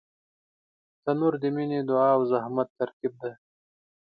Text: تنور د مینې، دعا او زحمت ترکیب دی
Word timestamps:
تنور 1.03 1.33
د 1.43 1.43
مینې، 1.55 1.79
دعا 1.89 2.09
او 2.17 2.21
زحمت 2.31 2.67
ترکیب 2.79 3.13
دی 3.21 3.31